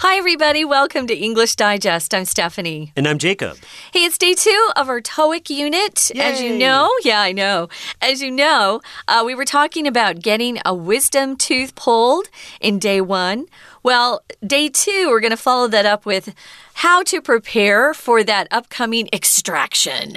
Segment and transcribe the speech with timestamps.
[0.00, 0.62] Hi, everybody.
[0.62, 2.12] Welcome to English Digest.
[2.12, 2.92] I'm Stephanie.
[2.96, 3.56] And I'm Jacob.
[3.94, 6.10] Hey, it's day two of our TOEIC unit.
[6.14, 6.20] Yay.
[6.20, 7.70] As you know, yeah, I know.
[8.02, 12.28] As you know, uh, we were talking about getting a wisdom tooth pulled
[12.60, 13.46] in day one.
[13.82, 16.34] Well, day two, we're going to follow that up with
[16.74, 20.14] how to prepare for that upcoming extraction.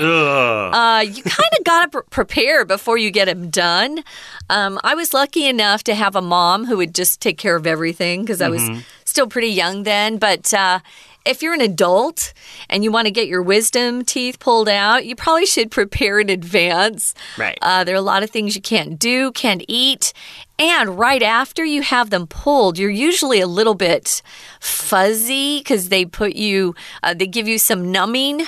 [0.73, 4.04] Uh, you kind of got to pr prepare before you get them done.
[4.50, 7.66] Um, I was lucky enough to have a mom who would just take care of
[7.66, 8.68] everything because I was
[9.10, 10.18] still pretty young then.
[10.18, 10.79] But uh,
[11.25, 12.33] if you're an adult
[12.70, 16.29] and you want to get your wisdom teeth pulled out, you probably should prepare in
[16.29, 17.14] advance.
[17.38, 17.57] Right.
[17.61, 20.14] Uh, there are a lot of things you can't do, can't eat.
[20.57, 24.21] And right after you have them pulled, you're usually a little bit
[24.60, 28.46] fuzzy because they put you, uh, they give you some numbing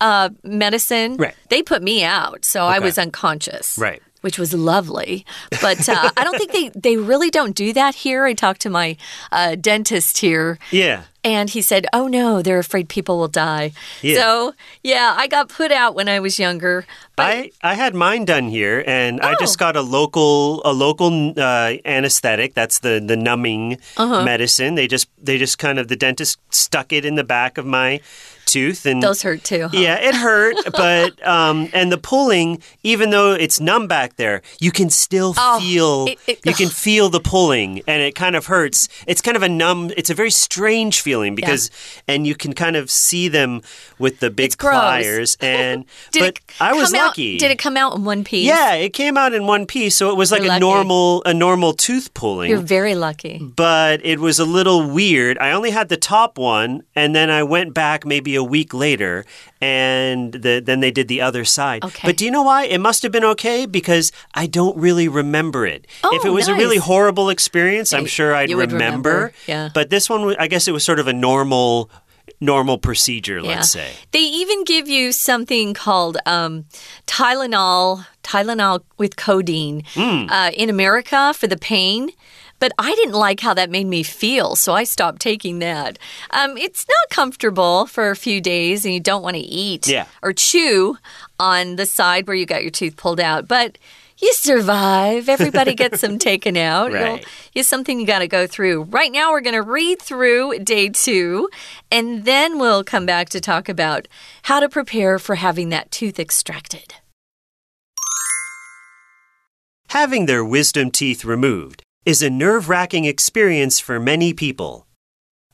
[0.00, 1.16] uh, medicine.
[1.16, 1.34] Right.
[1.48, 3.76] They put me out, so I was unconscious.
[3.78, 4.02] Right.
[4.20, 5.24] Which was lovely,
[5.62, 8.24] but uh, I don't think they they really don't do that here.
[8.26, 8.96] I talked to my
[9.32, 11.04] uh, dentist here, Yeah.
[11.24, 13.72] and he said, "Oh no, they're afraid people will die."
[14.02, 14.16] Yeah.
[14.20, 16.84] So yeah, I got put out when I was younger.
[17.16, 19.36] But I, I had mine done here, and I Oh.
[19.40, 22.52] just got a local a local uh, anesthetic.
[22.52, 24.22] That's the the numbing Uh-huh.
[24.22, 24.74] medicine.
[24.74, 28.00] They just they just kind of the dentist stuck it in the back of my
[28.52, 29.68] tooth, and those hurt too.
[29.68, 29.78] Huh?
[29.78, 34.70] Yeah, it hurt, but um, and the pulling, even though it's numb back there, you
[34.72, 36.06] can still Oh, feel.
[36.08, 38.88] it- it- you can feel the pulling, and it kind of hurts.
[39.06, 39.90] It's kind of a numb.
[39.96, 41.70] It's a very strange feeling because,
[42.08, 43.62] and you can kind of see them
[43.98, 44.72] with the big It's gross.
[44.74, 45.36] pliers.
[45.60, 47.38] And Did but it I was out- lucky.
[47.38, 48.46] Did it come out in one piece?
[48.46, 50.60] Yeah, it came out in one piece, so it was like You're a lucky.
[50.60, 53.38] normal a normal tooth pulling You're very lucky.
[53.38, 55.38] but it was a little weird.
[55.38, 59.24] I only had the top one, and then I went back maybe a week later,
[59.60, 61.84] and the, then they did the other side.
[61.84, 62.08] Okay.
[62.08, 62.64] But do you know why?
[62.64, 65.86] It must have been okay because I don't really remember it.
[66.16, 69.68] if Oh, it was a really horrible experience, I'm sure I'd would remember, yeah.
[69.72, 71.90] But this one, I guess it was sort of a normal
[72.42, 73.90] normal procedure, let's say.
[74.12, 76.64] They even give you something called um,
[77.06, 80.26] Tylenol, Tylenol with codeine Hmm.
[80.30, 82.10] uh, in America for the pain.
[82.60, 85.98] But I didn't like how that made me feel, so I stopped taking that.
[86.30, 90.04] Um, it's not comfortable for a few days, and you don't want to eat Yeah.
[90.22, 90.98] or chew
[91.40, 93.48] on the side where you got your tooth pulled out.
[93.48, 93.78] But
[94.18, 95.30] you survive.
[95.30, 96.92] Everybody gets them taken out.
[96.92, 97.24] Right.
[97.54, 98.82] It's something you got to go through.
[98.82, 101.48] Right now, we're going to read through day two,
[101.90, 104.06] and then we'll come back to talk about
[104.42, 106.92] how to prepare for having that tooth extracted.
[109.88, 114.86] Having their wisdom teeth removed is a nerve wracking experience for many people.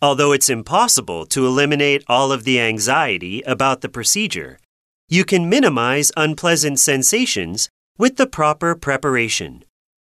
[0.00, 4.60] Although it's impossible to eliminate all of the anxiety about the procedure,
[5.08, 7.68] you can minimize unpleasant sensations
[7.98, 9.64] with the proper preparation.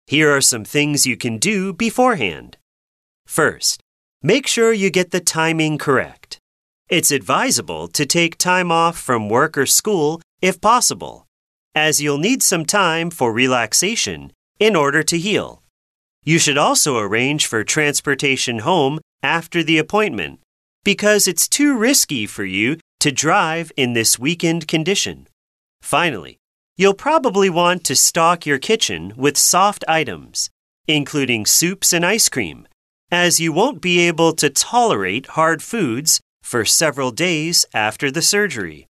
[0.07, 2.57] Here are some things you can do beforehand.
[3.25, 3.81] First,
[4.22, 6.40] make sure you get the timing correct.
[6.90, 11.28] It's advisable to take time off from work or school if possible,
[11.73, 15.62] as you'll need some time for relaxation in order to heal.
[16.28, 20.40] You should also arrange for transportation home after the appointment
[20.84, 25.28] because it's too risky for you to drive in this weakened condition.
[25.84, 26.38] Finally,
[26.78, 30.50] you'll probably want to stock your kitchen with soft items,
[30.88, 32.68] including soups and ice cream,
[33.12, 38.88] as you won't be able to tolerate hard foods for several days after the surgery.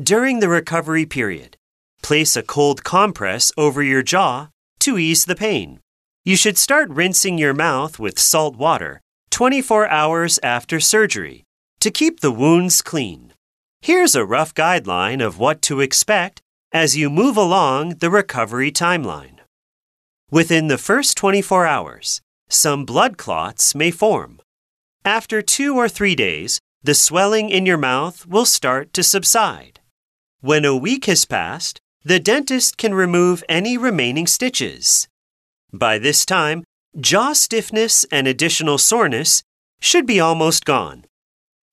[0.00, 1.56] During the recovery period,
[2.00, 5.80] place a cold compress over your jaw to ease the pain.
[6.22, 9.00] You should start rinsing your mouth with salt water
[9.30, 11.44] 24 hours after surgery
[11.80, 13.32] to keep the wounds clean.
[13.80, 16.42] Here's a rough guideline of what to expect
[16.72, 19.38] as you move along the recovery timeline.
[20.30, 22.20] Within the first 24 hours,
[22.50, 24.42] some blood clots may form.
[25.06, 29.80] After two or three days, the swelling in your mouth will start to subside.
[30.42, 35.08] When a week has passed, the dentist can remove any remaining stitches.
[35.72, 36.64] By this time,
[36.98, 39.42] jaw stiffness and additional soreness
[39.80, 41.04] should be almost gone.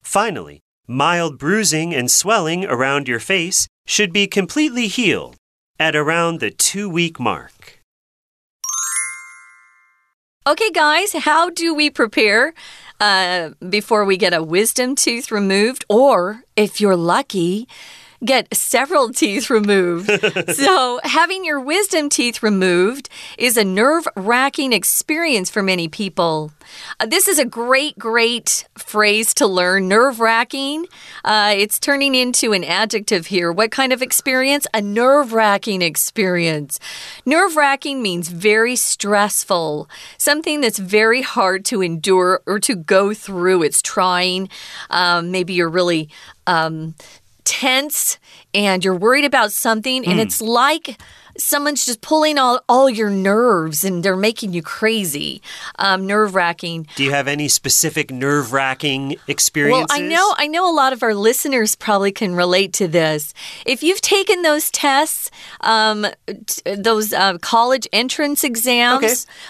[0.02, 5.36] Finally, mild bruising and swelling around your face should be completely healed
[5.80, 7.80] at around the two week mark.
[10.46, 12.54] Okay, guys, how do we prepare
[13.00, 15.84] uh, before we get a wisdom tooth removed?
[15.90, 17.68] Or if you're lucky,
[18.24, 20.10] get several teeth removed.
[20.54, 26.52] so, having your wisdom teeth removed is a nerve wracking experience for many people.
[27.00, 30.86] Uh, this is a great, great phrase to learn nerve wracking.
[31.24, 33.52] Uh, it's turning into an adjective here.
[33.52, 34.66] What kind of experience?
[34.74, 36.78] A nerve wracking experience.
[37.24, 43.62] Nerve wracking means very stressful, something that's very hard to endure or to go through.
[43.62, 44.48] It's trying.
[44.90, 46.10] Um, maybe you're really.
[46.46, 46.94] Um,
[47.48, 48.18] tense
[48.52, 50.22] and you're worried about something, and mm.
[50.22, 51.00] it's like
[51.38, 55.40] someone's just pulling all, all your nerves and they're making you crazy.
[55.78, 56.88] Um, nerve wracking.
[56.96, 59.86] Do you have any specific nerve wracking experiences?
[59.88, 63.32] Well, I know I know a lot of our listeners probably can relate to this.
[63.64, 65.30] If you've taken those tests,
[65.60, 66.06] um,
[66.64, 69.04] those uh, college entrance exams,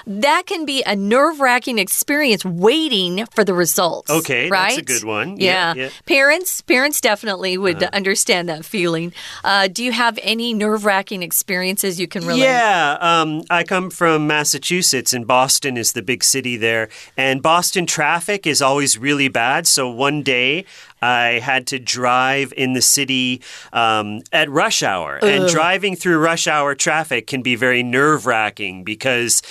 [0.07, 0.21] okay.
[0.21, 4.11] that can be a nerve wracking experience waiting for the results.
[4.11, 4.77] Okay, right?
[4.77, 5.37] that's a good one.
[5.39, 5.85] Yeah, yeah.
[5.85, 5.89] yeah.
[6.07, 7.91] parents parents definitely would uh.
[7.93, 9.13] understand that feeling.
[9.43, 11.78] Uh, do you have any nerve wracking experience?
[11.85, 12.41] You can relate?
[12.41, 16.89] Yeah, um, I come from Massachusetts, and Boston is the big city there.
[17.17, 19.67] And Boston traffic is always really bad.
[19.67, 20.65] So one day
[21.01, 23.41] I had to drive in the city
[23.73, 25.19] um, at rush hour.
[25.23, 25.29] Ugh.
[25.29, 29.43] And driving through rush hour traffic can be very nerve wracking because,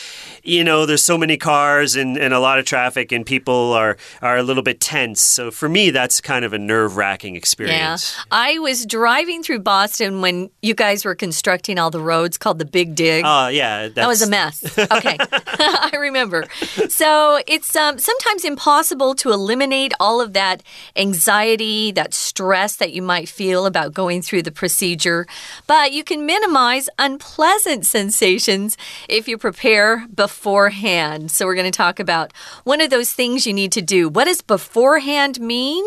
[0.43, 3.97] you know, there's so many cars and, and a lot of traffic, and people are,
[4.21, 5.21] are a little bit tense.
[5.21, 8.15] So for me, that's kind of a nerve wracking experience.
[8.17, 8.23] Yeah.
[8.31, 12.65] I was driving through Boston when you guys were constructing all the roads called the
[12.65, 13.23] Big Dig.
[13.25, 13.87] Oh, uh, yeah.
[13.87, 14.63] That was a mess.
[14.97, 15.17] Okay.
[15.21, 16.45] I remember.
[16.89, 20.63] So it's um, sometimes impossible to eliminate all of that
[20.95, 25.27] anxiety anxiety, that stress that you might feel about going through the procedure.
[25.67, 28.75] But you can minimize unpleasant sensations
[29.07, 31.29] if you prepare beforehand.
[31.31, 34.09] So, we're going to talk about one of those things you need to do.
[34.09, 35.85] What does beforehand mean?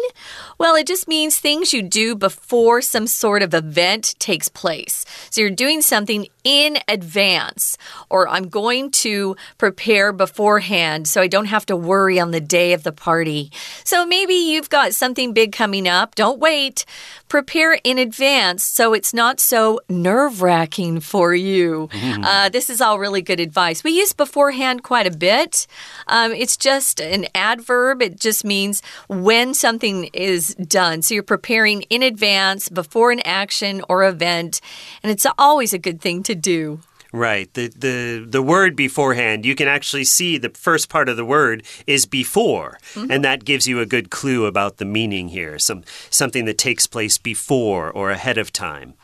[0.59, 5.05] Well, it just means things you do before some sort of event takes place.
[5.31, 7.77] So, you're doing something in advance,
[8.09, 12.73] or I'm going to prepare beforehand so I don't have to worry on the day
[12.73, 13.51] of the party.
[13.85, 16.15] So, maybe you've got something big coming up.
[16.15, 16.85] Don't wait.
[17.29, 21.89] Prepare in advance so it's not so nerve wracking for you.
[21.93, 22.25] Mm.
[22.25, 23.85] Uh, this is all really good advice.
[23.85, 25.67] We use beforehand quite a bit.
[26.09, 31.03] Um, it's just an adverb, it just means when something is done.
[31.03, 34.61] So you're preparing in advance before an action or event,
[35.03, 36.81] and it's always a good thing to do.
[37.13, 37.53] Right.
[37.55, 41.65] The the the word beforehand, you can actually see the first part of the word
[41.87, 43.13] is before, mm -hmm.
[43.13, 45.59] and that gives you a good clue about the meaning here.
[45.59, 48.95] Some something that takes place before or ahead of time.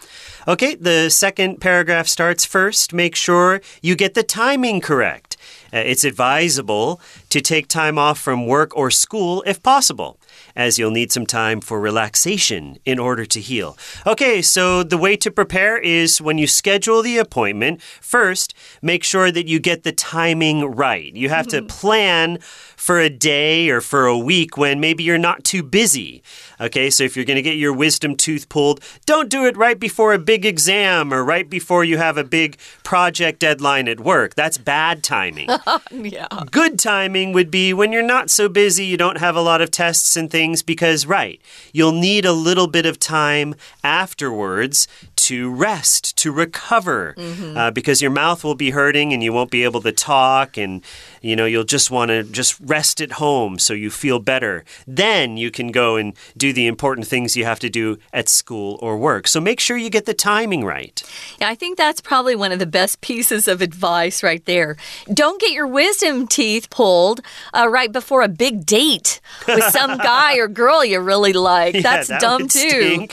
[0.47, 2.93] Okay, the second paragraph starts first.
[2.93, 5.37] Make sure you get the timing correct.
[5.73, 10.17] Uh, it's advisable to take time off from work or school if possible
[10.57, 13.77] as you'll need some time for relaxation in order to heal.
[14.07, 19.31] Okay, so the way to prepare is when you schedule the appointment, first, make sure
[19.31, 21.15] that you get the timing right.
[21.15, 21.67] You have to mm-hmm.
[21.67, 22.39] plan
[22.77, 26.23] for a day or for a week when maybe you're not too busy.
[26.61, 29.79] Okay, so if you're going to get your wisdom tooth pulled, don't do it right
[29.79, 34.35] before a big exam or right before you have a big project deadline at work.
[34.35, 35.51] That's bad timing.
[35.91, 36.29] yeah.
[36.51, 39.71] Good timing would be when you're not so busy, you don't have a lot of
[39.71, 41.41] tests and things, because, right,
[41.73, 47.57] you'll need a little bit of time afterwards to rest, to recover, mm -hmm.
[47.57, 50.85] uh, because your mouth will be hurting and you won't be able to talk, and
[51.27, 54.65] you know you'll just want to just rest at home so you feel better.
[54.87, 58.79] Then you can go and do the important things you have to do at school
[58.81, 59.27] or work.
[59.27, 61.03] So make sure you get the timing right.
[61.41, 64.77] Yeah, I think that's probably one of the best pieces of advice right there.
[65.13, 67.21] Don't get your wisdom teeth pulled
[67.53, 71.75] uh, right before a big date with some guy or girl you really like.
[71.75, 73.09] Yeah, that's that dumb too.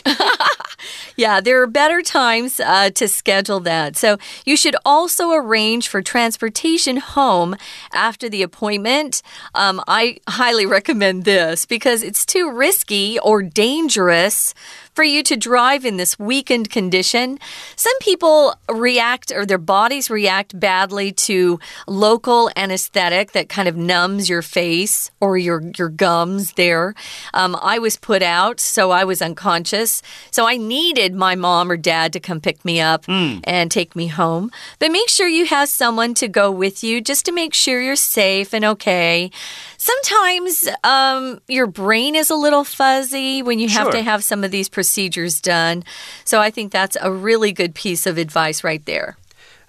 [1.16, 3.96] yeah, there are better times uh, to schedule that.
[3.96, 7.56] So you should also arrange for transportation home
[8.04, 9.22] after the appointment.
[9.56, 14.54] Um, I highly recommend this because it's too risky or dangerous
[14.94, 17.40] for you to drive in this weakened condition.
[17.76, 24.30] Some people react or their bodies react badly to local anesthetic that kind of numbs
[24.30, 26.94] your face or your, your gums there.
[27.34, 30.02] Um, I was put out, so I was unconscious.
[30.32, 33.40] So I needed my mom or dad to come pick me up mm.
[33.44, 34.52] and take me home.
[34.80, 37.96] But make sure you have someone to go with you just to make sure you're
[37.96, 39.32] safe and okay.
[39.84, 43.92] Sometimes um, your brain is a little fuzzy when you have sure.
[43.92, 45.84] to have some of these procedures done.
[46.24, 49.18] So I think that's a really good piece of advice right there.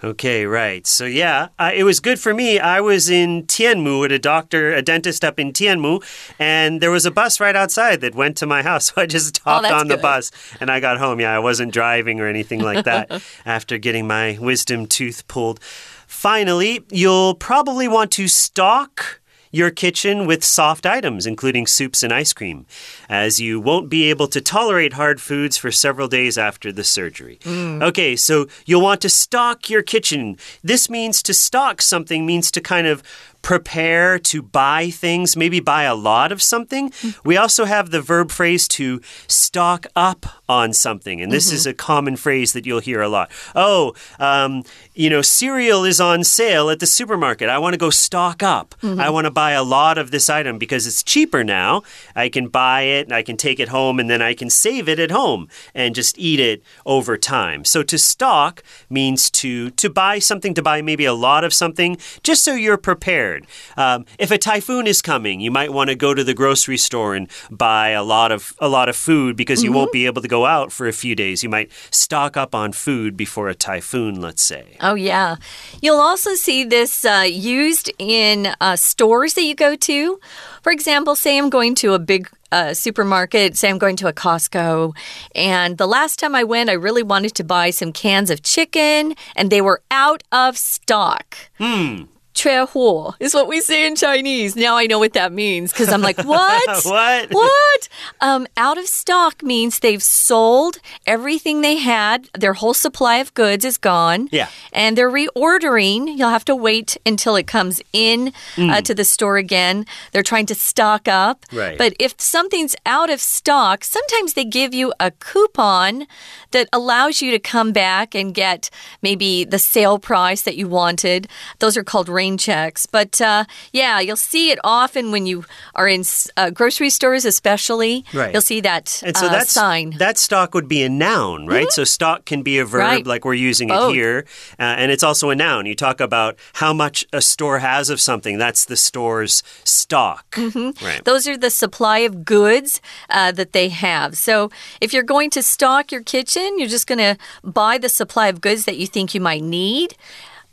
[0.05, 0.87] Okay, right.
[0.87, 2.61] So, yeah, uh, it was good for me.
[2.61, 6.01] I was in Tianmu at a doctor, a dentist up in Tianmu,
[6.39, 8.85] and there was a bus right outside that went to my house.
[8.95, 10.03] So I just Oh, hopped that's on the good.
[10.03, 10.31] bus
[10.61, 11.19] and I got home.
[11.19, 15.59] Yeah, I wasn't driving or anything like that after getting my wisdom tooth pulled.
[16.07, 19.21] Finally, you'll probably want to stock
[19.55, 22.67] your kitchen with soft items, including soups and ice cream,
[23.09, 27.39] as you won't be able to tolerate hard foods for several days after the surgery.
[27.45, 27.81] Mm.
[27.81, 30.37] Okay, so you'll want to stock your kitchen.
[30.65, 33.01] This means to stock something, means to kind of
[33.45, 36.91] prepare to buy things, maybe buy a lot of something.
[36.91, 37.29] Mm-hmm.
[37.29, 41.71] We also have the verb phrase to stock up on something, and this is mm-hmm.
[41.71, 43.31] a common phrase that you'll hear a lot.
[43.55, 47.49] Oh, um, you know, cereal is on sale at the supermarket.
[47.51, 48.75] I want to go stock up.
[48.81, 49.01] Mm-hmm.
[49.01, 51.83] I want to buy a lot of this item because it's cheaper now.
[52.17, 54.89] I can buy it, and I can take it home, and then I can save
[54.89, 57.67] it at home and just eat it over time.
[57.67, 61.99] So to stock means to to buy something, to buy maybe a lot of something,
[62.23, 63.34] just so you're prepared.
[63.77, 67.15] Um, if a typhoon is coming, you might want to go to the grocery store
[67.15, 70.29] and buy a lot of a lot of food because you won't be able to
[70.29, 71.43] go out for a few days.
[71.43, 74.77] You might stock up on food before a typhoon, let's say.
[74.81, 75.37] Oh, yeah.
[75.81, 80.21] You'll also see this uh, used in uh, stores that you go to.
[80.63, 84.13] For example, say I'm going to a big uh, supermarket, say I'm going to a
[84.13, 84.97] Costco,
[85.35, 89.15] and the last time I went, I really wanted to buy some cans of chicken,
[89.35, 91.37] and they were out of stock.
[91.59, 92.05] Hmm.
[92.35, 94.57] 缺货 is what we say in Chinese.
[94.57, 96.85] Now I know what that means because I'm like, what?
[96.85, 97.31] What?
[97.31, 97.89] What?
[98.21, 102.29] Um, out of stock means they've sold everything they had.
[102.35, 104.29] Their whole supply of goods is gone.
[104.33, 104.49] Yeah.
[104.73, 106.19] And they're reordering.
[106.19, 109.87] You'll have to wait until it comes in uh, to the store again.
[110.13, 111.47] They're trying to stock up.
[111.53, 111.79] Right.
[111.79, 116.07] But if something's out of stock, sometimes they give you a coupon
[116.51, 118.71] that allows you to come back and get
[119.03, 121.29] maybe the sale price that you wanted.
[121.59, 122.87] Those are called rain checks.
[122.87, 126.03] But uh, yeah, you'll see it often when you are in
[126.37, 128.05] uh, grocery stores, especially.
[128.15, 128.33] Right.
[128.33, 129.95] You'll see that And so uh, that's, sign.
[129.99, 131.71] That stock would be a noun, right?
[131.71, 133.07] So stock can be a verb Right.
[133.07, 134.25] like we're using it here.
[134.59, 135.67] Uh, and it's also a noun.
[135.67, 138.39] You talk about how much a store has of something.
[138.39, 140.25] That's the store's stock.
[140.33, 140.85] Mm-hmm.
[140.85, 141.05] Right.
[141.05, 144.17] Those are the supply of goods uh, that they have.
[144.17, 144.51] So
[144.81, 148.41] if you're going to stock your kitchen, you're just going to buy the supply of
[148.41, 149.97] goods that you think you might need.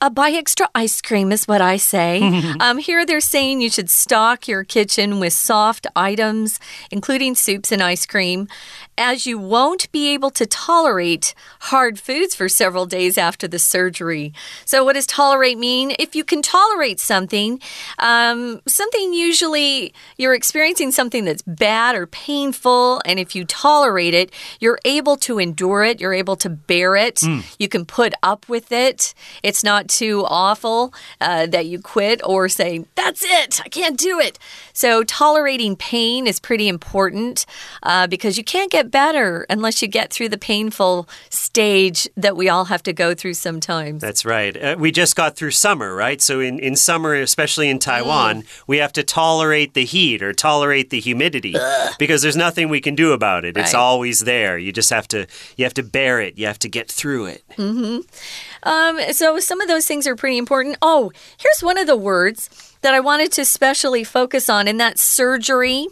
[0.01, 2.21] Uh, buy extra ice cream is what I say.
[2.59, 7.83] um, here they're saying you should stock your kitchen with soft items, including soups and
[7.83, 8.47] ice cream,
[9.01, 14.31] as you won't be able to tolerate hard foods for several days after the surgery.
[14.63, 15.95] So, what does tolerate mean?
[15.97, 17.59] If you can tolerate something,
[17.97, 24.31] um, something usually you're experiencing something that's bad or painful, and if you tolerate it,
[24.59, 27.23] you're able to endure it, you're able to bear it,
[27.57, 29.15] you can put up with it.
[29.41, 34.19] It's not too awful uh, that you quit or say, That's it, I can't do
[34.19, 34.37] it.
[34.73, 37.47] So, tolerating pain is pretty important
[37.81, 42.49] uh, because you can't get better unless you get through the painful stage that we
[42.49, 44.01] all have to go through sometimes.
[44.01, 44.55] That's right.
[44.55, 46.21] Uh, we just got through summer, right?
[46.21, 50.89] So in, in summer, especially in Taiwan, we have to tolerate the heat or tolerate
[50.89, 51.55] the humidity
[51.97, 53.57] because there's nothing we can do about it.
[53.57, 54.57] It's always there.
[54.57, 56.37] You just have to you have to bear it.
[56.37, 57.43] You have to get through it.
[58.63, 60.77] Um, so some of those things are pretty important.
[60.81, 62.49] Oh, here's one of the words
[62.81, 65.87] that I wanted to especially focus on, and that's surgery.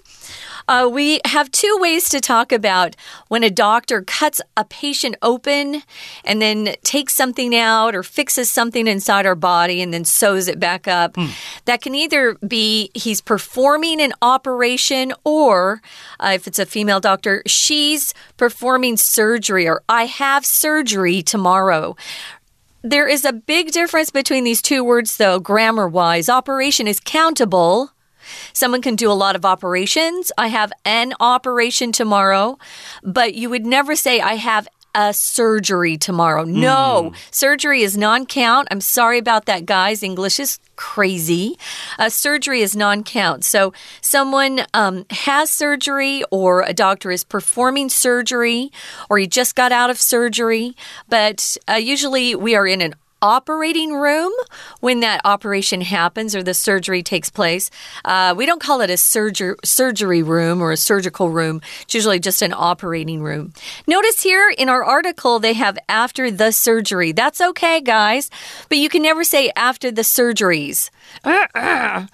[0.70, 2.96] Uh, we have two ways to talk about
[3.28, 5.82] when a doctor cuts a patient open
[6.24, 10.60] and then takes something out or fixes something inside our body and then sews it
[10.60, 11.18] back up.
[11.66, 15.82] That can either be he's performing an operation or
[16.20, 21.96] uh, if it's a female doctor, she's performing surgery or I have surgery tomorrow.
[22.84, 26.30] There is a big difference between these two words, though, grammar wise.
[26.30, 27.92] Operation is countable.
[28.54, 30.32] Someone can do a lot of operations.
[30.38, 32.58] I have an operation tomorrow,
[33.04, 36.44] but you would never say, I have a surgery tomorrow.
[36.44, 38.68] No, surgery is non count.
[38.72, 40.02] I'm sorry about that, guys.
[40.02, 41.58] English is crazy.
[41.98, 43.46] Uh, surgery is non count.
[43.46, 48.72] So, someone um, has surgery, or a doctor is performing surgery,
[49.10, 50.76] or he just got out of surgery.
[51.08, 54.32] But uh, usually we are in an operating room
[54.80, 57.70] when that operation happens or the surgery takes place.
[58.06, 61.62] Uh, we don't call it a surger surgery room or a surgical room.
[61.82, 63.54] It's usually just an operating room.
[63.88, 67.12] Notice here in our article they have after the surgery.
[67.12, 68.30] That's okay, guys,
[68.70, 70.90] but you can never say after the surgeries.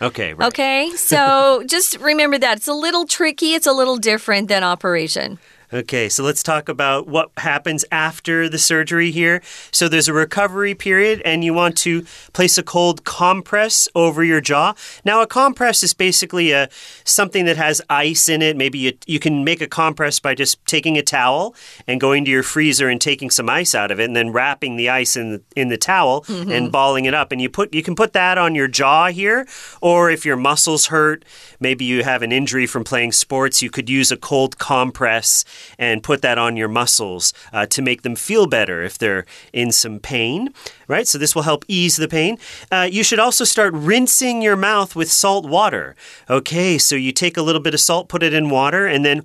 [0.02, 0.48] Okay, right.
[0.48, 3.54] Okay, so just remember that it's a little tricky.
[3.54, 5.38] It's a little different than operation.
[5.74, 9.42] Okay, so let's talk about what happens after the surgery here.
[9.72, 14.42] So there's a recovery period, and you want to place a cold compress over your
[14.42, 14.76] jaw.
[15.04, 16.70] Now, a compress is basically a
[17.04, 18.56] something that has ice in it.
[18.56, 21.56] Maybe you, you can make a compress by just taking a towel
[21.88, 24.76] and going to your freezer and taking some ice out of it, and then wrapping
[24.76, 26.58] the ice in the, in the towel mm -hmm.
[26.58, 27.32] and balling it up.
[27.32, 29.46] And you put you can put that on your jaw here,
[29.82, 31.26] or if your muscles hurt,
[31.60, 35.46] maybe you have an injury from playing sports, you could use a cold compress
[35.78, 39.72] and put that on your muscles uh, to make them feel better if they're in
[39.72, 40.54] some pain,
[40.88, 41.08] right?
[41.08, 42.38] So this will help ease the pain.
[42.72, 45.96] Uh, you should also start rinsing your mouth with salt water.
[46.30, 49.24] Okay, so you take a little bit of salt, put it in water, and then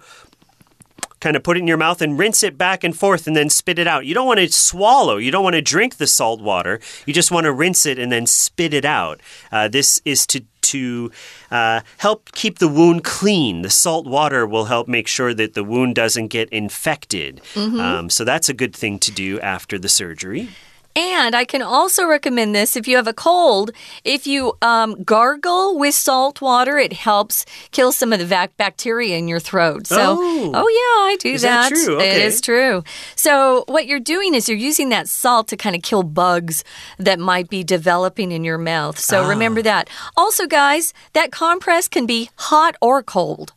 [1.20, 3.50] kind of put it in your mouth and rinse it back and forth and then
[3.50, 4.06] spit it out.
[4.06, 6.80] You don't want to swallow, you don't want to drink the salt water.
[7.06, 9.20] You just want to rinse it and then spit it out.
[9.52, 11.10] Uh, this is to to
[11.50, 13.62] uh, help keep the wound clean.
[13.62, 17.40] The salt water will help make sure that the wound doesn't get infected.
[17.54, 17.80] Mm -hmm.
[17.80, 20.48] um, so that's a good thing to do after the surgery.
[20.96, 23.70] And I can also recommend this if you have a cold.
[24.04, 29.28] If you um, gargle with salt water, it helps kill some of the bacteria in
[29.28, 29.86] your throat.
[29.86, 31.70] So, oh, oh yeah, I do is that.
[31.70, 31.96] that true?
[31.96, 32.10] Okay.
[32.10, 32.82] It is true.
[33.14, 36.64] So, what you're doing is you're using that salt to kind of kill bugs
[36.98, 38.98] that might be developing in your mouth.
[38.98, 39.28] So, ah.
[39.28, 39.88] remember that.
[40.16, 43.52] Also, guys, that compress can be hot or cold.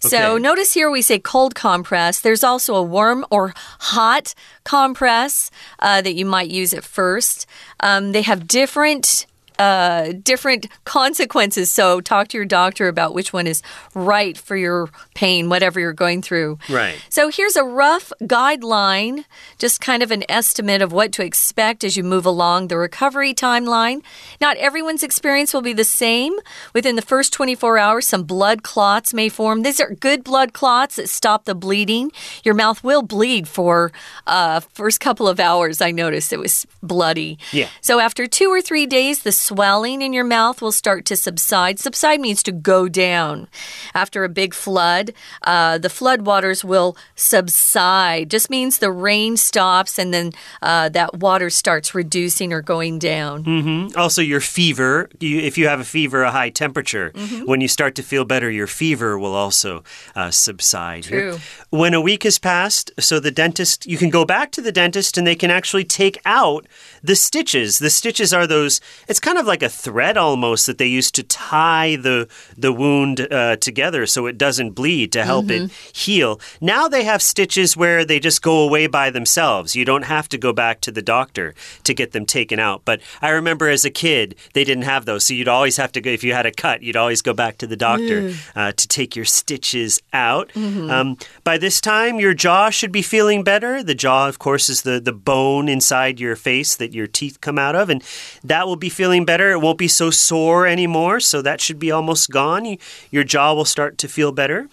[0.00, 0.42] So okay.
[0.42, 2.20] notice here we say cold compress.
[2.20, 4.34] There's also a warm or hot
[4.64, 7.46] compress uh, that you might use at first.
[7.80, 9.26] Um, they have different
[9.58, 11.70] uh, different consequences.
[11.70, 13.62] So talk to your doctor about which one is
[13.94, 16.58] right for your pain, whatever you're going through.
[16.68, 16.96] Right.
[17.08, 19.24] So here's a rough guideline,
[19.58, 23.34] just kind of an estimate of what to expect as you move along the recovery
[23.34, 24.02] timeline.
[24.40, 26.34] Not everyone's experience will be the same.
[26.72, 29.62] Within the first 24 hours, some blood clots may form.
[29.62, 32.12] These are good blood clots that stop the bleeding.
[32.44, 33.90] Your mouth will bleed for
[34.26, 35.80] uh, first couple of hours.
[35.80, 37.38] I noticed it was bloody.
[37.52, 37.68] Yeah.
[37.80, 41.78] So after two or three days, the swelling in your mouth will start to subside.
[41.78, 43.48] Subside means to go down.
[43.94, 45.12] After a big flood,
[45.42, 48.30] uh, the flood waters will subside.
[48.30, 53.44] Just means the rain stops and then uh, that water starts reducing or going down.
[53.44, 53.96] Mm -hmm.
[53.96, 57.46] Also, your fever, you, if you have a fever, a high temperature, mm -hmm.
[57.46, 59.82] when you start to feel better, your fever will also
[60.16, 61.02] uh, subside.
[61.02, 61.38] True.
[61.70, 65.18] When a week has passed, so the dentist, you can go back to the dentist
[65.18, 66.66] and they can actually take out
[67.04, 67.78] the stitches.
[67.78, 71.22] The stitches are those, it's kind of like a thread almost that they used to
[71.22, 75.56] tie the, the wound uh, together so it doesn't bleed to help mm -hmm.
[75.56, 76.12] it mm-hmm.
[76.12, 76.40] heal.
[76.60, 79.74] Now they have stitches where they just go away by themselves.
[79.74, 82.84] You don't have to go back to the doctor to get them taken out.
[82.84, 85.26] But I remember as a kid, they didn't have those.
[85.26, 87.58] So you'd always have to go, if you had a cut, you'd always go back
[87.58, 88.34] to the doctor mm.
[88.56, 90.50] uh, to take your stitches out.
[90.54, 90.90] Mm -hmm.
[90.90, 93.84] um, by this time, your jaw should be feeling better.
[93.84, 97.58] The jaw, of course, is the, the bone inside your face that your teeth come
[97.66, 98.02] out of, and
[98.46, 99.50] that will be feeling better.
[99.52, 102.78] It won't be so sore anymore, so that should be almost gone.
[103.10, 104.68] Your jaw will start to feel better.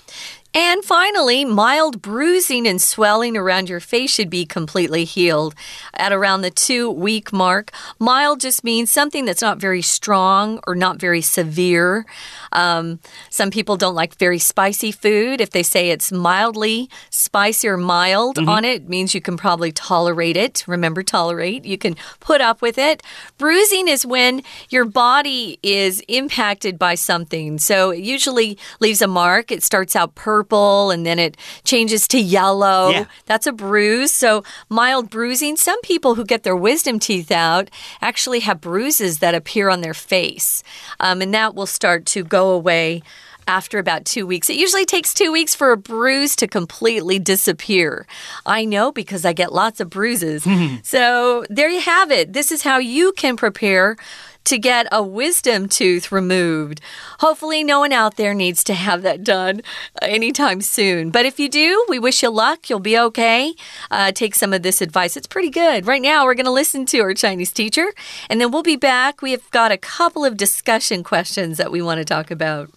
[0.56, 5.54] And finally, mild bruising and swelling around your face should be completely healed
[5.94, 7.74] at around the two week mark.
[8.00, 12.06] Mild just means something that's not very strong or not very severe.
[12.54, 15.41] Um, some people don't like very spicy food.
[15.41, 18.56] If they say it's mildly spicy or mild mm -hmm.
[18.56, 20.63] on it, it means you can probably tolerate it.
[20.68, 21.65] Remember, tolerate.
[21.65, 23.04] You can put up with it.
[23.38, 27.60] Bruising is when your body is impacted by something.
[27.60, 29.52] So it usually leaves a mark.
[29.52, 32.90] It starts out purple purple and then it changes to yellow.
[32.90, 33.06] Yeah.
[33.26, 34.12] That's a bruise.
[34.12, 35.58] So, mild bruising.
[35.58, 37.70] Some people who get their wisdom teeth out
[38.02, 40.64] actually have bruises that appear on their face,
[41.00, 43.02] um, and that will start to go away
[43.48, 44.50] after about two weeks.
[44.50, 48.08] It usually takes two weeks for a bruise to completely disappear.
[48.44, 50.48] I know because I get lots of bruises.
[50.84, 52.34] so there you have it.
[52.34, 53.98] This is how you can prepare
[54.45, 56.81] to get a wisdom tooth removed.
[57.21, 59.62] Hopefully, no one out there needs to have that done
[60.01, 61.11] anytime soon.
[61.11, 62.69] But if you do, we wish you luck.
[62.69, 63.55] You'll be okay.
[63.90, 65.87] Uh, take some of this advice, it's pretty good.
[65.87, 67.93] Right now, we're going to listen to our Chinese teacher,
[68.29, 69.23] and then we'll be back.
[69.23, 72.71] We have got a couple of discussion questions that we want to talk about.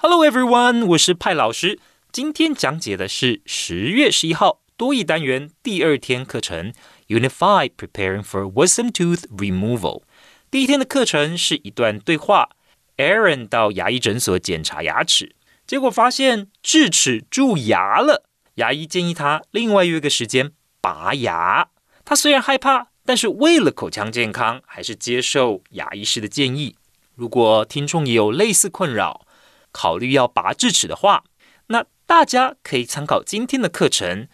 [0.00, 1.78] Hello everyone，我是派老师。
[2.10, 6.72] 今天讲解的是十月十一号多义单元第二天课程，
[7.06, 10.02] Unit Five Preparing for Wisdom Tooth Removal。
[10.49, 12.49] 第一天的课程是一段对话。
[12.95, 15.35] Aaron 到牙医诊所检查牙齿，
[15.67, 18.23] 结果发现智齿蛀牙了。
[18.55, 21.67] 牙医建议他另外约个时间拔牙。
[22.05, 26.77] 他虽然害怕，但是为了口腔健康，还是接受牙医师的建议。
[27.13, 29.27] 如果听众也有类似困扰，
[29.71, 31.25] 考虑要拔智齿的话，
[31.67, 34.27] 那大家可以参考今天的课程，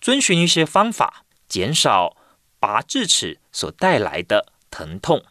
[0.00, 2.16] 遵循一些方法，减少
[2.58, 5.22] 拔智齿所带来的疼痛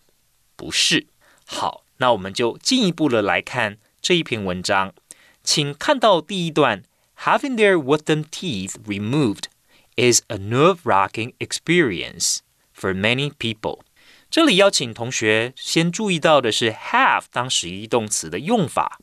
[0.60, 1.08] 不是。
[1.46, 4.94] 好，那我们就进一步的来看这一篇文章，
[5.42, 6.84] 请看到第一段
[7.20, 9.46] ：Having their wisdom teeth removed
[9.96, 12.40] is a nerve-wracking experience
[12.78, 13.80] for many people。
[14.30, 19.00] 这里要请同学先注意到的是，have 当实义动词的用法，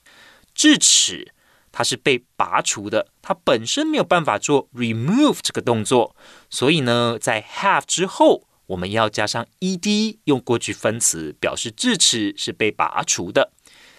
[0.55, 1.33] 智齿。
[1.73, 6.17] 它是被拔除的，它本身没有办法做 remove 这个动作，
[6.49, 13.53] 所以呢，在 have 之后，我们要加上 ed，用过去分词表示智齿是被拔除的。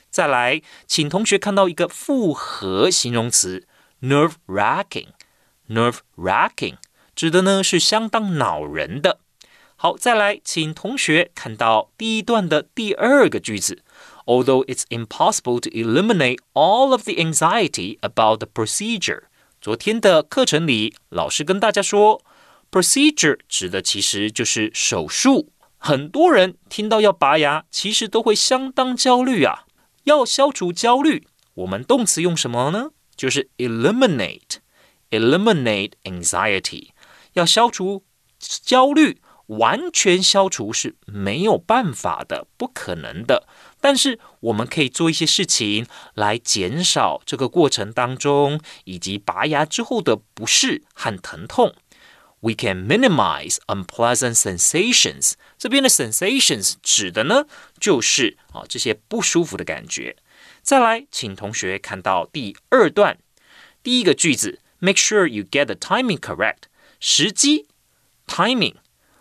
[0.09, 3.67] 再来，请同学看到一个复合形容词
[4.01, 6.75] nerve wracking，nerve wracking
[7.15, 9.19] 指的呢是相当恼人的。
[9.75, 13.83] 好，再来，请同学看到第一段的第二个句子。
[14.27, 19.23] although it's impossible to eliminate all of the anxiety about the procedure。
[19.59, 22.21] 昨天的课程里，老师跟大家说
[22.71, 25.51] ，procedure 指的其实就是手术。
[25.77, 29.65] 很多人听到要拔牙，其实都会相当焦虑啊。
[30.05, 32.89] 要消除焦虑，我们动词用什么呢？
[33.15, 36.89] 就是 eliminate，eliminate anxiety。
[37.33, 38.03] 要消除
[38.39, 43.47] 焦虑，完全消除是没有办法的，不可能的。
[43.79, 51.75] 但是我们可以做一些事情来减少这个过程当中以及拔牙之后的不适和疼痛。
[52.40, 55.32] We can minimize unpleasant sensations。
[55.56, 57.46] 这边的 sensations 指的呢
[57.78, 60.16] 就是啊这些不舒服的感觉。
[60.62, 63.18] 再来，请同学看到第二段
[63.82, 66.64] 第一个句子，Make sure you get the timing correct。
[66.98, 67.68] 时机
[68.26, 68.74] timing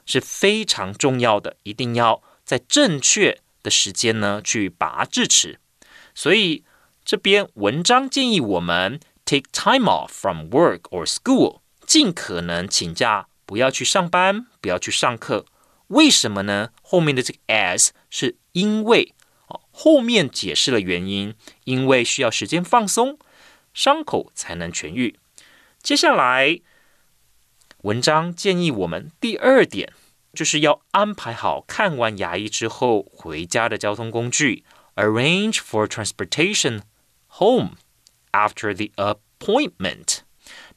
[0.05, 3.39] 是非常重要的，一定要在正确。
[3.63, 5.59] 的时间呢，去拔智齿。
[6.15, 6.63] 所以
[7.05, 15.46] 这边文章建议我们 take time off from work or school， 尽可能请假，不要去上班，不要去上课。
[15.88, 16.70] 为什么呢？
[16.82, 19.14] 后面的这个 as 是因为
[19.46, 23.18] 哦，后面解释了原因，因为需要时间放松，
[23.72, 25.18] 伤口才能痊愈。
[25.80, 26.60] 接下来
[27.82, 29.92] 文章建议我们第二点。
[30.34, 36.82] 就是要安排好看完牙医之后回家的交通工具，arrange for transportation
[37.28, 37.70] home
[38.32, 40.18] after the appointment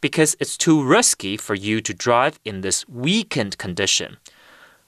[0.00, 4.16] because it's too risky for you to drive in this weakened condition。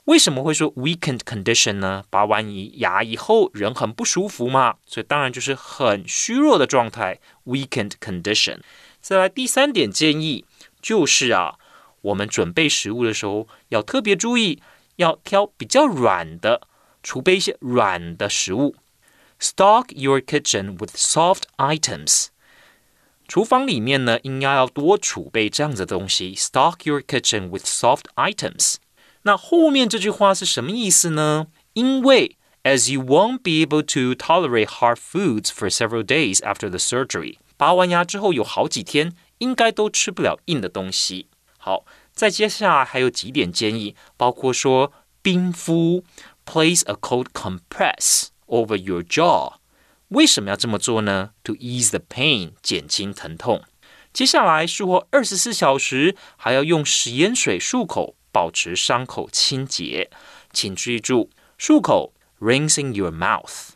[0.05, 2.05] 为什么会说 weakened condition 呢？
[2.11, 2.45] 拔完
[2.79, 8.61] 牙以后人很不舒服嘛，所以当然就是很虚弱的状态，weakened condition。
[9.01, 10.45] 再来第三点建议
[10.81, 11.57] 就是啊。
[12.03, 14.63] 我们准备食物的时候要特别注意，
[14.97, 16.61] 要挑比较软的，
[17.03, 18.77] 储备一些软的食物。
[19.41, 22.27] Stock your kitchen with soft items。
[23.31, 26.35] 厨房里面呢，应该要多储备这样子的东西。
[26.35, 28.77] Stock your kitchen with soft items。
[29.23, 31.49] 那后面这句话是什么意思呢？
[31.73, 41.29] 因为 as you won't be able to tolerate hard foods for several days after the surgery，拔完牙之后有好几天应该都吃不了硬的东西。
[41.59, 46.05] 好，再接下来还有几点建议，包括说冰敷，
[46.45, 49.55] place a cold compress over your jaw。
[50.12, 53.64] 为什么要这么做呢？To ease the pain，减轻疼痛。
[54.14, 60.10] 接下来术后二十四小时还要用食盐水漱口，保持伤口清洁。
[60.52, 63.70] 请注意住，漱口，rinsing your mouth。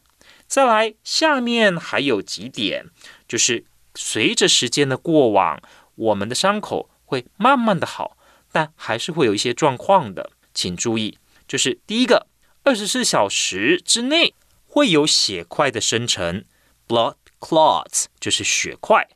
[0.45, 2.87] 再来，下面还有几点，
[3.27, 5.61] 就是随着时间的过往，
[5.95, 6.89] 我们的伤口。
[7.07, 8.17] 会慢慢的好，
[8.51, 12.25] 但还是会有一些状况的，请注意，就是第一个，
[12.63, 14.33] 二十四小时之内
[14.75, 16.43] 会有血块的生成
[16.85, 19.07] ，blood clots 就是血块。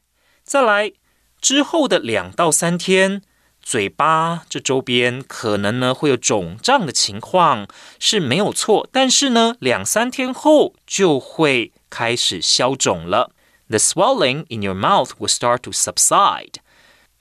[0.41, 0.93] 再来
[1.41, 3.21] 之后的两到三天，
[3.61, 7.67] 嘴巴这周边可能呢会有肿胀的情况
[7.99, 13.31] 是没有错，但是呢两三天后就会开始消肿了
[13.67, 16.53] ，the swelling in your mouth will start to subside。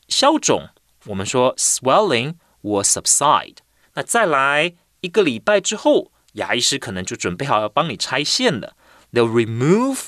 [0.06, 0.68] 消肿，
[1.06, 3.56] 我们说 swelling will subside。
[3.94, 8.75] 那再来一个礼拜之后，牙医师可能就准备好要帮你拆线了。
[9.11, 10.07] They'll remove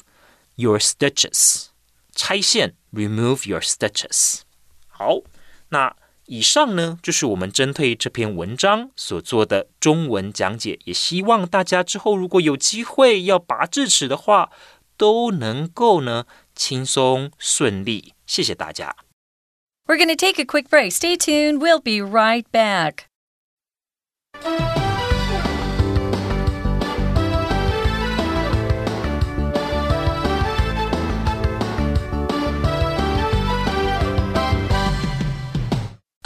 [0.56, 1.68] your stitches。
[2.14, 4.42] 拆线，remove your stitches。
[4.88, 5.20] 好，
[5.70, 10.80] 那以上呢就是我们针对这篇文章所做的中文讲解。
[10.86, 14.50] 也希望大家之后如果有机会要拔智齿的话，
[14.98, 18.14] 都能够呢轻松顺利。
[18.26, 18.96] 谢谢大家。
[19.86, 20.94] We're going to take a quick break.
[20.94, 21.60] Stay tuned.
[21.60, 23.06] We'll be right back.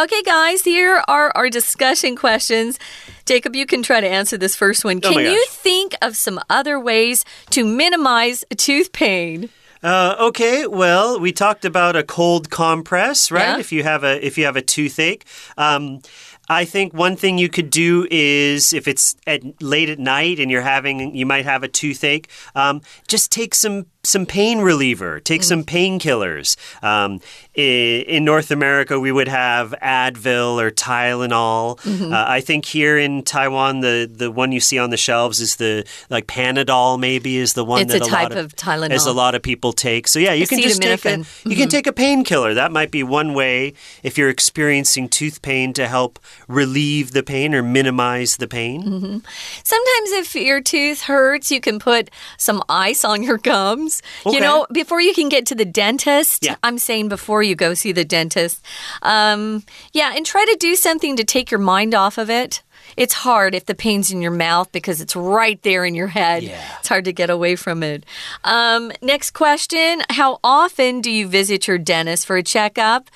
[0.05, 2.79] Okay, guys, here are our discussion questions.
[3.25, 5.01] Jacob, you can try to answer this first one.
[5.03, 9.49] Oh Can you think of some other ways to minimize tooth pain?
[9.83, 13.55] Uh, okay, well, we talked about a cold compress, right?
[13.55, 13.59] Yeah.
[13.59, 15.25] If you have a if you have a toothache,
[15.57, 16.03] um,
[16.51, 20.51] I think one thing you could do is if it's at late at night and
[20.51, 25.43] you're having you might have a toothache, um, just take some some pain reliever, take
[25.43, 26.57] some painkillers.
[26.83, 27.21] Um,
[27.55, 31.79] in North America, we would have Advil or Tylenol.
[32.13, 35.57] Uh, I think here in Taiwan, the the one you see on the shelves is
[35.57, 36.99] the like Panadol.
[36.99, 38.91] Maybe is the one It's that a a type lot of Tylenol.
[38.91, 40.09] As a lot of people take.
[40.09, 42.55] So yeah, you can just take a, you can take a painkiller.
[42.55, 47.55] That might be one way if you're experiencing tooth pain to help relieve the pain
[47.55, 49.23] or minimize the pain.
[49.63, 53.94] Sometimes, if your tooth hurts, you can put some ice on your gums.
[54.25, 54.37] Okay.
[54.37, 56.45] You know, before you can get to the dentist.
[56.45, 56.57] Yeah.
[56.63, 58.65] I'm saying before you go see the dentist.
[59.03, 62.63] Um, yeah, and try to do something to take your mind off of it.
[62.97, 66.43] It's hard if the pain's in your mouth because it's right there in your head.
[66.43, 66.77] Yeah.
[66.79, 68.05] It's hard to get away from it.
[68.45, 73.11] Um, next question How often do you visit your dentist for a checkup?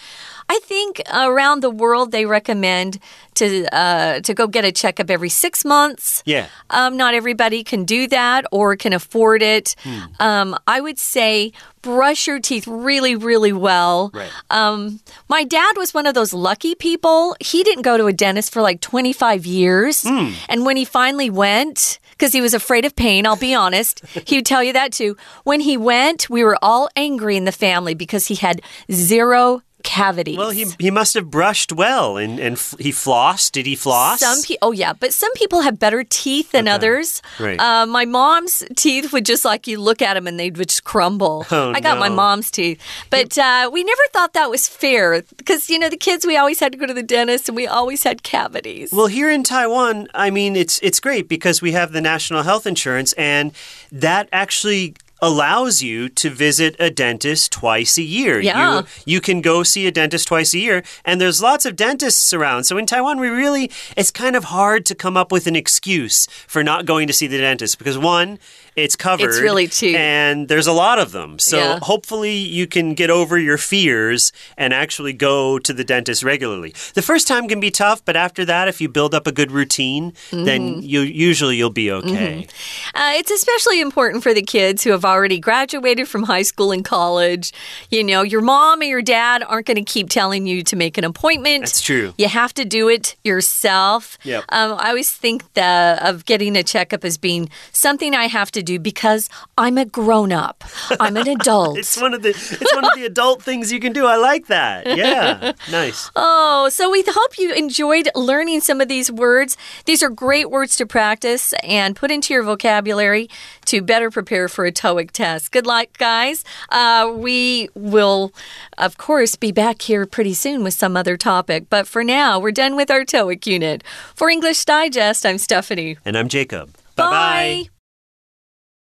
[0.49, 2.99] I think around the world they recommend
[3.35, 6.23] to uh, to go get a checkup every six months.
[6.25, 6.47] Yeah.
[6.71, 9.77] Um, not everybody can do that or can afford it.
[10.19, 14.11] Um, I would say brush your teeth really, really well.
[14.13, 14.31] Right.
[14.51, 17.37] Um, my dad was one of those lucky people.
[17.41, 20.05] He didn't go to a dentist for like 25 years.
[20.05, 24.37] And when he finally went, because he was afraid of pain, I'll be honest, he
[24.37, 25.17] would tell you that too.
[25.45, 30.37] When he went, we were all angry in the family because he had zero cavities.
[30.37, 33.53] Well, he he must have brushed well and and f he flossed.
[33.53, 34.21] Did he floss?
[34.21, 37.23] Some people, oh yeah, but some people have better teeth than others.
[37.39, 37.59] Right.
[37.59, 40.85] Uh, my mom's teeth would just like you look at them and they would just
[40.85, 41.47] crumble.
[41.59, 45.69] Oh, I got my mom's teeth, but uh, we never thought that was fair because
[45.71, 48.05] you know the kids we always had to go to the dentist and we always
[48.05, 48.93] had cavities.
[48.93, 52.67] Well, here in Taiwan, I mean, it's it's great because we have the national health
[52.67, 53.53] insurance, and
[53.91, 58.41] that actually allows you to visit a dentist twice a year.
[58.41, 58.81] Yeah.
[58.81, 62.33] You, you can go see a dentist twice a year, and there's lots of dentists
[62.33, 62.65] around.
[62.65, 66.27] So in Taiwan, we really, it's kind of hard to come up with an excuse
[66.47, 68.39] for not going to see the dentist because one,
[68.85, 69.29] it's covered.
[69.29, 69.97] It's really cheap.
[69.97, 71.39] And there's a lot of them.
[71.39, 71.79] So Yeah.
[71.83, 76.75] hopefully you can get over your fears and actually go to the dentist regularly.
[76.95, 79.51] The first time can be tough, but after that, if you build up a good
[79.53, 80.45] routine, Mm-hmm.
[80.45, 82.47] then you usually you'll be okay.
[82.95, 86.85] Uh, it's especially important for the kids who have already graduated from high school and
[86.85, 87.53] college.
[87.91, 90.99] You know, your mom and your dad aren't going to keep telling you to make
[90.99, 91.63] an appointment.
[91.65, 92.15] That's true.
[92.19, 94.19] You have to do it yourself.
[94.25, 94.45] Yep.
[94.51, 98.63] Um, I always think that of getting a checkup as being something I have to
[98.69, 100.65] do because I'm a grown up.
[101.01, 101.79] I'm an adult.
[101.83, 104.05] It's one of the it's one of the adult things you can do.
[104.07, 104.87] I like that.
[104.87, 105.53] Yeah.
[105.71, 106.11] Nice.
[106.17, 109.57] Oh, so we hope you enjoyed learning some of these words.
[109.85, 113.29] These are great words to practice and put into your vocabulary
[113.67, 115.53] to better prepare for a TOEIC test.
[115.53, 116.45] Good luck, guys.
[116.71, 118.33] Uh, we will,
[118.79, 121.67] of course, be back here pretty soon with some other topic.
[121.69, 123.85] But for now, we're done with our TOEIC unit.
[124.15, 125.99] For English Digest, I'm Stephanie.
[126.05, 126.75] And I'm Jacob.
[126.97, 127.78] Bye bye.